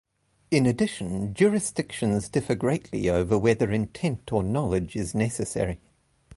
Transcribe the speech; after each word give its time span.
In 0.49 0.65
addition, 0.65 1.31
jurisdictions 1.35 2.27
differ 2.27 2.55
greatly 2.55 3.07
over 3.07 3.37
whether 3.37 3.69
intent 3.69 4.33
or 4.33 4.41
knowledge 4.41 4.95
is 4.95 5.13
necessary. 5.13 5.79